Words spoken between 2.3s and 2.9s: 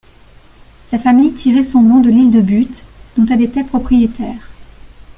de Bute,